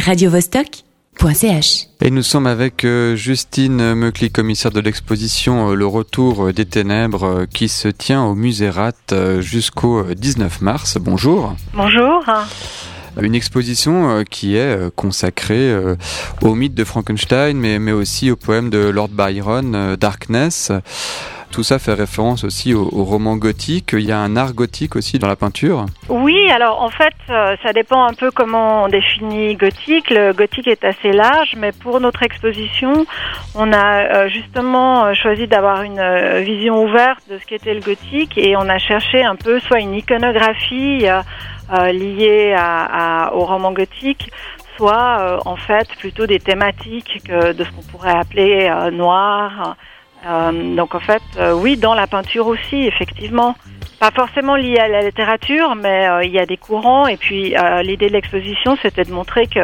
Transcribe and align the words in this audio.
radiovostok.ch. 0.00 1.86
Et 2.00 2.10
nous 2.10 2.22
sommes 2.22 2.46
avec 2.46 2.84
euh, 2.84 3.14
Justine 3.16 3.94
Meucli, 3.94 4.30
commissaire 4.30 4.72
de 4.72 4.80
l'exposition 4.80 5.70
euh, 5.70 5.74
Le 5.74 5.86
Retour 5.86 6.52
des 6.52 6.64
Ténèbres 6.64 7.24
euh, 7.24 7.46
qui 7.46 7.68
se 7.68 7.88
tient 7.88 8.24
au 8.24 8.34
Musée 8.34 8.70
Rat 8.70 8.92
jusqu'au 9.40 10.02
19 10.02 10.60
mars. 10.60 10.98
Bonjour. 11.00 11.54
Bonjour. 11.74 12.24
Une 13.20 13.36
exposition 13.36 14.24
qui 14.28 14.56
est 14.56 14.92
consacrée 14.96 15.72
au 16.42 16.56
mythe 16.56 16.74
de 16.74 16.82
Frankenstein, 16.82 17.56
mais, 17.56 17.78
mais 17.78 17.92
aussi 17.92 18.32
au 18.32 18.36
poème 18.36 18.70
de 18.70 18.78
Lord 18.78 19.10
Byron, 19.10 19.94
Darkness. 19.94 20.72
Tout 21.54 21.62
ça 21.62 21.78
fait 21.78 21.94
référence 21.94 22.42
aussi 22.42 22.74
au, 22.74 23.04
roman 23.04 23.36
gothique. 23.36 23.90
Il 23.92 24.00
y 24.00 24.10
a 24.10 24.18
un 24.18 24.36
art 24.36 24.54
gothique 24.54 24.96
aussi 24.96 25.20
dans 25.20 25.28
la 25.28 25.36
peinture 25.36 25.86
Oui, 26.08 26.50
alors 26.50 26.82
en 26.82 26.90
fait, 26.90 27.14
euh, 27.30 27.54
ça 27.62 27.72
dépend 27.72 28.02
un 28.02 28.12
peu 28.12 28.32
comment 28.32 28.82
on 28.82 28.88
définit 28.88 29.54
gothique. 29.54 30.10
Le 30.10 30.32
gothique 30.32 30.66
est 30.66 30.82
assez 30.82 31.12
large, 31.12 31.54
mais 31.56 31.70
pour 31.70 32.00
notre 32.00 32.24
exposition, 32.24 33.06
on 33.54 33.72
a 33.72 34.02
euh, 34.02 34.28
justement 34.30 35.04
euh, 35.04 35.14
choisi 35.14 35.46
d'avoir 35.46 35.82
une 35.82 36.02
vision 36.42 36.82
ouverte 36.82 37.22
de 37.30 37.38
ce 37.38 37.46
qu'était 37.46 37.74
le 37.74 37.80
gothique 37.80 38.36
et 38.36 38.56
on 38.56 38.68
a 38.68 38.78
cherché 38.78 39.22
un 39.22 39.36
peu 39.36 39.60
soit 39.60 39.78
une 39.78 39.94
iconographie 39.94 41.06
liée 41.92 42.56
au 43.32 43.44
roman 43.44 43.70
gothique, 43.70 44.28
soit 44.76 45.40
en 45.46 45.54
fait 45.54 45.86
plutôt 46.00 46.26
des 46.26 46.40
thématiques 46.40 47.30
de 47.30 47.62
ce 47.62 47.70
qu'on 47.70 47.82
pourrait 47.92 48.18
appeler 48.18 48.68
noir 48.90 49.76
euh, 50.26 50.74
donc 50.74 50.94
en 50.94 51.00
fait, 51.00 51.22
euh, 51.38 51.52
oui, 51.52 51.76
dans 51.76 51.94
la 51.94 52.06
peinture 52.06 52.46
aussi, 52.46 52.76
effectivement. 52.76 53.54
Pas 54.00 54.10
forcément 54.10 54.56
lié 54.56 54.76
à 54.78 54.88
la 54.88 55.02
littérature, 55.02 55.74
mais 55.76 56.08
euh, 56.08 56.24
il 56.24 56.32
y 56.32 56.38
a 56.38 56.46
des 56.46 56.56
courants. 56.56 57.06
Et 57.06 57.16
puis 57.16 57.54
l'idée 57.82 58.08
de 58.08 58.12
l'exposition, 58.12 58.76
c'était 58.82 59.04
de 59.04 59.12
montrer 59.12 59.46
que 59.46 59.60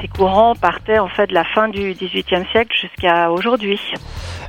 ces 0.00 0.08
courants 0.08 0.54
partaient 0.54 0.98
en 0.98 1.08
fait 1.08 1.26
de 1.26 1.34
la 1.34 1.44
fin 1.44 1.68
du 1.68 1.92
XVIIIe 1.92 2.46
siècle 2.52 2.74
jusqu'à 2.80 3.30
aujourd'hui. 3.30 3.80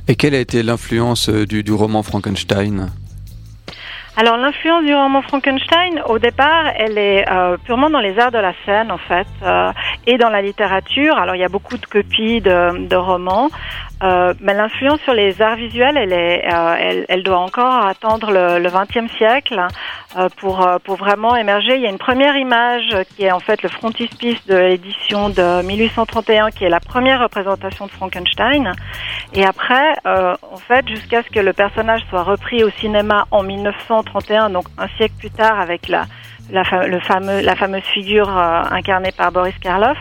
Et 0.08 0.16
quelle 0.16 0.34
a 0.34 0.40
été 0.40 0.62
l'influence 0.62 1.28
du, 1.28 1.62
du 1.62 1.72
roman 1.72 2.02
Frankenstein? 2.02 2.90
Alors 4.16 4.36
l'influence 4.36 4.84
du 4.84 4.94
roman 4.94 5.22
Frankenstein, 5.22 6.00
au 6.06 6.20
départ, 6.20 6.66
elle 6.76 6.98
est 6.98 7.28
euh, 7.28 7.56
purement 7.64 7.90
dans 7.90 7.98
les 7.98 8.16
arts 8.20 8.30
de 8.30 8.38
la 8.38 8.52
scène 8.64 8.92
en 8.92 8.98
fait, 8.98 9.26
euh, 9.42 9.72
et 10.06 10.18
dans 10.18 10.28
la 10.28 10.40
littérature. 10.40 11.18
Alors 11.18 11.34
il 11.34 11.40
y 11.40 11.44
a 11.44 11.48
beaucoup 11.48 11.76
de 11.76 11.86
copies 11.86 12.40
de, 12.40 12.86
de 12.86 12.94
romans, 12.94 13.50
euh, 14.02 14.34
mais 14.40 14.54
l'influence 14.54 15.00
sur 15.00 15.14
les 15.14 15.40
arts 15.40 15.56
visuels, 15.56 15.96
elle, 15.96 16.12
est, 16.12 16.52
euh, 16.52 16.76
elle, 16.78 17.06
elle, 17.08 17.22
doit 17.22 17.38
encore 17.38 17.86
attendre 17.86 18.32
le 18.32 18.68
XXe 18.68 19.10
siècle 19.16 19.60
euh, 20.16 20.28
pour, 20.38 20.68
pour 20.84 20.96
vraiment 20.96 21.36
émerger. 21.36 21.76
Il 21.76 21.82
y 21.82 21.86
a 21.86 21.90
une 21.90 21.98
première 21.98 22.36
image 22.36 22.96
qui 23.16 23.24
est 23.24 23.32
en 23.32 23.40
fait 23.40 23.62
le 23.62 23.68
frontispice 23.68 24.44
de 24.46 24.56
l'édition 24.56 25.28
de 25.28 25.62
1831, 25.62 26.50
qui 26.50 26.64
est 26.64 26.68
la 26.68 26.80
première 26.80 27.20
représentation 27.20 27.86
de 27.86 27.90
Frankenstein. 27.92 28.72
Et 29.32 29.44
après, 29.44 29.94
en 30.04 30.56
fait, 30.56 30.88
jusqu'à 30.88 31.22
ce 31.22 31.30
que 31.30 31.40
le 31.40 31.52
personnage 31.52 32.02
soit 32.10 32.22
repris 32.22 32.64
au 32.64 32.70
cinéma 32.70 33.26
en 33.30 33.42
1900 33.42 34.04
donc 34.50 34.64
un 34.78 34.88
siècle 34.96 35.14
plus 35.18 35.30
tard, 35.30 35.60
avec 35.60 35.88
la, 35.88 36.04
la, 36.50 36.86
le 36.86 37.00
fameux, 37.00 37.40
la 37.40 37.56
fameuse 37.56 37.82
figure 37.82 38.28
euh, 38.28 38.62
incarnée 38.70 39.12
par 39.16 39.32
Boris 39.32 39.54
Karloff. 39.60 39.98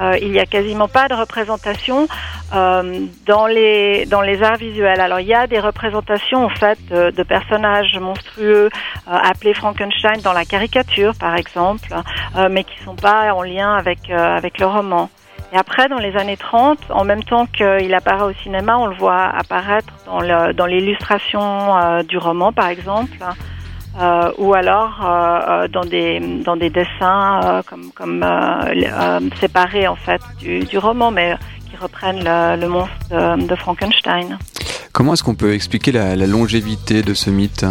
Euh, 0.00 0.16
il 0.22 0.32
n'y 0.32 0.40
a 0.40 0.46
quasiment 0.46 0.88
pas 0.88 1.06
de 1.08 1.14
représentation 1.14 2.08
euh, 2.54 3.06
dans 3.26 3.46
les 3.46 4.06
dans 4.06 4.22
les 4.22 4.42
arts 4.42 4.56
visuels. 4.56 5.00
Alors 5.00 5.20
il 5.20 5.26
y 5.26 5.34
a 5.34 5.46
des 5.46 5.58
représentations 5.60 6.44
en 6.44 6.48
fait 6.48 6.78
de, 6.88 7.22
personnages 7.22 7.98
monstrueux 8.00 8.70
appelés 9.06 9.52
Frankenstein 9.54 10.20
dans 10.22 10.32
la 10.32 10.44
caricature 10.44 11.12
par 11.18 11.36
exemple, 11.36 11.88
mais 12.50 12.64
qui 12.64 12.82
sont 12.84 12.96
pas 12.96 13.34
en 13.34 13.42
lien 13.42 13.74
avec 13.74 14.10
avec 14.10 14.58
le 14.58 14.66
roman. 14.66 15.10
Et 15.52 15.58
après, 15.58 15.86
dans 15.88 15.98
les 15.98 16.16
années 16.16 16.38
30, 16.38 16.78
en 16.88 17.04
même 17.04 17.22
temps 17.22 17.44
qu'il 17.44 17.92
apparaît 17.92 18.24
au 18.24 18.32
cinéma, 18.42 18.78
on 18.78 18.86
le 18.86 18.96
voit 18.96 19.24
apparaître 19.24 19.92
dans 20.06 20.66
l'illustration 20.66 22.02
du 22.04 22.16
roman, 22.16 22.52
par 22.52 22.68
exemple. 22.68 23.18
Euh, 24.00 24.32
ou 24.38 24.54
alors 24.54 25.00
euh, 25.04 25.64
euh, 25.64 25.68
dans 25.68 25.84
des 25.84 26.18
dans 26.18 26.56
des 26.56 26.70
dessins 26.70 27.62
comme 27.66 27.90
comme 27.92 28.24
séparés 29.38 29.86
en 29.86 29.96
fait 29.96 30.22
du, 30.38 30.60
du, 30.60 30.78
roman, 30.78 31.10
mais 31.10 31.36
qui 31.70 31.76
reprennent 31.76 32.24
le, 32.24 32.58
le 32.58 32.68
monstre 32.68 32.94
de, 33.10 33.46
de, 33.46 33.54
Frankenstein. 33.54 34.38
Comment 34.92 35.12
est-ce 35.12 35.22
qu'on 35.22 35.34
peut 35.34 35.52
expliquer 35.52 35.92
la, 35.92 36.16
la, 36.16 36.26
longévité 36.26 37.02
de 37.02 37.12
ce 37.12 37.28
mythe? 37.28 37.66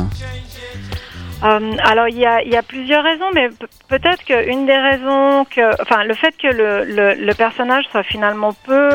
Alors 1.42 2.08
il 2.08 2.20
y 2.20 2.26
a, 2.28 2.44
il 2.44 2.52
y 2.52 2.56
a 2.56 2.62
plusieurs 2.62 3.03
raisons, 3.03 3.32
mais 3.34 3.50
peut-être 3.88 4.24
qu'une 4.24 4.68
des 4.68 4.78
raisons 4.78 5.44
que, 5.46 5.82
enfin, 5.82 6.03
le 6.03 6.14
fait 6.14 6.36
que 6.38 6.48
le, 6.48 6.86
le, 6.86 7.16
le 7.16 7.34
personnage 7.34 7.86
soit 7.90 8.03
finalement 8.03 8.53
peu 8.64 8.92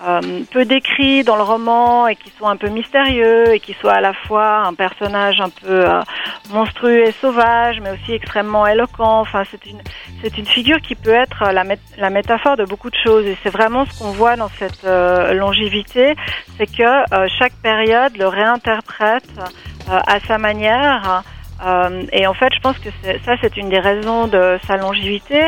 euh, 0.00 0.20
euh, 0.24 0.42
peu 0.50 0.64
décrits 0.64 1.22
dans 1.22 1.36
le 1.36 1.42
roman 1.42 2.08
et 2.08 2.16
qui 2.16 2.30
sont 2.38 2.46
un 2.46 2.56
peu 2.56 2.68
mystérieux 2.68 3.54
et 3.54 3.60
qui 3.60 3.74
soient 3.74 3.94
à 3.94 4.00
la 4.00 4.12
fois 4.12 4.64
un 4.66 4.74
personnage 4.74 5.40
un 5.40 5.50
peu 5.50 5.88
euh, 5.88 6.00
monstrueux 6.50 7.06
et 7.06 7.12
sauvage, 7.12 7.80
mais 7.80 7.90
aussi 7.90 8.12
extrêmement 8.12 8.66
éloquent. 8.66 9.20
Enfin, 9.20 9.42
c'est 9.50 9.64
une 9.66 9.80
c'est 10.22 10.36
une 10.38 10.46
figure 10.46 10.80
qui 10.80 10.94
peut 10.94 11.10
être 11.10 11.52
la, 11.52 11.64
la 11.98 12.10
métaphore 12.10 12.56
de 12.56 12.64
beaucoup 12.64 12.90
de 12.90 12.96
choses 13.04 13.26
et 13.26 13.36
c'est 13.42 13.50
vraiment 13.50 13.84
ce 13.86 13.98
qu'on 13.98 14.12
voit 14.12 14.36
dans 14.36 14.48
cette 14.58 14.84
euh, 14.84 15.34
longévité, 15.34 16.14
c'est 16.56 16.66
que 16.66 17.28
chaque 17.38 17.54
période 17.62 18.16
le 18.16 18.26
réinterprète 18.26 19.28
à 19.88 20.20
sa 20.20 20.38
manière. 20.38 21.22
Euh, 21.64 22.02
et 22.12 22.26
en 22.26 22.34
fait, 22.34 22.48
je 22.54 22.60
pense 22.60 22.78
que 22.78 22.88
ça, 23.24 23.34
c'est 23.40 23.56
une 23.56 23.68
des 23.68 23.78
raisons 23.78 24.26
de 24.26 24.58
sa 24.66 24.76
longévité. 24.76 25.40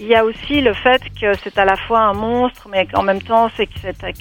Il 0.00 0.06
y 0.06 0.14
a 0.14 0.24
aussi 0.24 0.60
le 0.60 0.72
fait 0.74 1.02
que 1.20 1.32
c'est 1.42 1.58
à 1.58 1.64
la 1.64 1.76
fois 1.76 2.00
un 2.00 2.12
monstre, 2.12 2.68
mais 2.70 2.86
en 2.94 3.02
même 3.02 3.20
temps, 3.20 3.50
c'est 3.56 3.68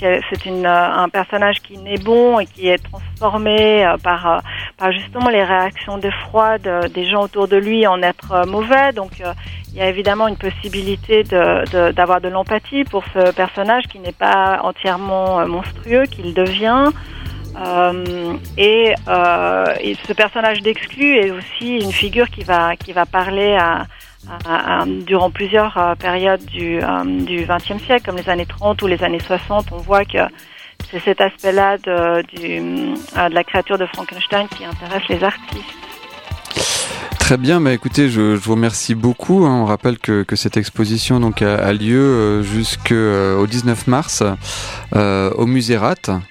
euh, 0.03 0.63
un 0.65 1.09
personnage 1.09 1.61
qui 1.61 1.77
naît 1.77 1.99
bon 2.03 2.39
et 2.39 2.47
qui 2.47 2.67
est 2.67 2.79
transformé 2.79 3.85
euh, 3.85 3.97
par, 3.97 4.41
justement 4.91 5.29
les 5.29 5.43
réactions 5.43 5.97
d'effroi 5.97 6.57
des 6.57 7.05
gens 7.05 7.23
autour 7.23 7.47
de 7.47 7.57
lui 7.57 7.85
en 7.85 8.01
être 8.01 8.47
mauvais. 8.47 8.91
Donc, 8.93 9.21
il 9.69 9.77
y 9.77 9.81
a 9.81 9.89
évidemment 9.89 10.27
une 10.27 10.37
possibilité 10.37 11.23
d'avoir 11.23 12.21
de, 12.21 12.27
de 12.27 12.33
l'empathie 12.33 12.83
pour 12.83 13.03
ce 13.13 13.31
personnage 13.31 13.83
qui 13.83 13.99
n'est 13.99 14.11
pas 14.11 14.59
entièrement 14.63 15.45
monstrueux, 15.47 16.03
qu'il 16.05 16.33
devient. 16.33 16.91
Euh, 17.59 18.37
et, 18.57 18.93
euh, 19.07 19.65
et, 19.79 19.95
ce 20.07 20.13
personnage 20.13 20.61
d'exclu 20.61 21.17
est 21.17 21.31
aussi 21.31 21.77
une 21.77 21.91
figure 21.91 22.29
qui 22.29 22.43
va 22.43 22.75
qui 22.75 22.93
va 22.93 23.05
parler 23.05 23.57
durant 25.07 25.31
plusieurs 25.31 25.75
euh, 25.77 25.95
périodes 25.95 26.45
du 26.45 26.79
du 27.25 27.47
XXe 27.47 27.83
siècle, 27.83 28.05
comme 28.05 28.17
les 28.17 28.29
années 28.29 28.45
30 28.45 28.81
ou 28.83 28.87
les 28.87 29.03
années 29.03 29.19
60. 29.19 29.67
On 29.71 29.77
voit 29.77 30.05
que 30.05 30.19
c'est 30.91 30.99
cet 30.99 31.19
aspect-là 31.19 31.77
de, 31.79 33.33
la 33.33 33.43
créature 33.43 33.77
de 33.79 33.87
Frankenstein 33.87 34.47
qui 34.49 34.63
intéresse 34.63 35.07
les 35.09 35.23
artistes. 35.23 35.63
Très 37.19 37.37
bien, 37.37 37.59
bah 37.59 37.73
écoutez, 37.73 38.07
je, 38.07 38.35
vous 38.35 38.53
remercie 38.53 38.95
beaucoup. 38.95 39.45
Hein. 39.45 39.61
On 39.61 39.65
rappelle 39.65 39.97
que, 39.97 40.23
cette 40.35 40.55
exposition 40.57 41.19
donc 41.19 41.41
a, 41.41 41.55
a 41.55 41.73
lieu 41.73 42.41
jusqu'au 42.43 43.47
19 43.47 43.87
mars 43.87 44.23
au 44.93 45.45
Musée 45.47 45.77
Rat. 45.77 46.21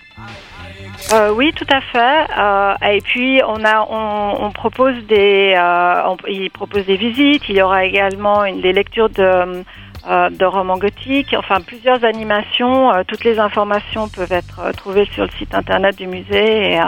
Euh, 1.13 1.31
oui, 1.33 1.53
tout 1.55 1.67
à 1.71 1.81
fait. 1.81 2.27
Euh, 2.39 2.95
et 2.95 3.01
puis 3.01 3.41
on 3.47 3.65
a, 3.65 3.87
on, 3.89 4.47
on 4.47 4.51
propose 4.51 4.95
des, 5.07 5.55
euh, 5.57 6.17
il 6.29 6.51
propose 6.51 6.87
des 6.87 6.97
visites. 6.97 7.49
Il 7.49 7.57
y 7.57 7.63
aura 7.63 7.85
également 7.85 8.45
une, 8.45 8.61
des 8.61 8.73
lectures 8.73 9.11
de, 9.11 9.63
euh, 10.09 10.31
de 10.31 10.45
romans 10.45 10.79
gothiques. 10.79 11.35
Enfin, 11.39 11.61
plusieurs 11.61 12.05
animations. 12.05 12.93
Euh, 12.93 13.03
toutes 13.07 13.25
les 13.25 13.39
informations 13.39 14.09
peuvent 14.09 14.33
être 14.33 14.73
trouvées 14.77 15.09
sur 15.13 15.25
le 15.25 15.31
site 15.39 15.55
internet 15.55 15.97
du 15.97 16.07
musée. 16.07 16.73
Et, 16.73 16.81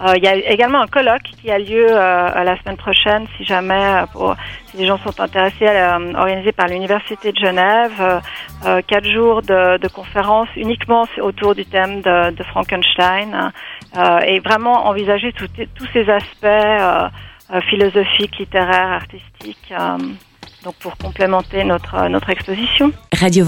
euh, 0.00 0.14
il 0.16 0.24
y 0.24 0.26
a 0.26 0.34
également 0.34 0.80
un 0.80 0.86
colloque 0.86 1.22
qui 1.40 1.50
a 1.50 1.58
lieu 1.58 1.86
euh, 1.88 2.44
la 2.44 2.60
semaine 2.60 2.76
prochaine, 2.76 3.26
si 3.36 3.44
jamais 3.44 3.74
euh, 3.74 4.06
pour, 4.12 4.34
si 4.70 4.76
les 4.78 4.86
gens 4.86 4.98
sont 4.98 5.20
intéressés, 5.20 5.66
organisé 6.16 6.52
par 6.52 6.66
l'université 6.66 7.32
de 7.32 7.38
Genève, 7.38 8.22
quatre 8.86 9.08
jours 9.08 9.42
de, 9.42 9.78
de, 9.78 9.88
conférences 9.88 10.48
uniquement 10.56 11.06
autour 11.20 11.54
du 11.54 11.64
thème 11.64 12.00
de, 12.00 12.30
de 12.32 12.42
Frankenstein 12.44 13.52
et 14.26 14.40
vraiment 14.40 14.86
envisager 14.88 15.32
tout, 15.32 15.48
tous 15.48 15.86
ces 15.92 16.08
aspects 16.10 17.62
philosophiques, 17.68 18.38
littéraires, 18.38 18.92
artistiques, 18.92 19.72
donc 20.64 20.74
pour 20.80 20.96
complémenter 20.96 21.62
notre 21.64 22.08
notre 22.08 22.30
exposition. 22.30 22.90
Radio 23.12 23.44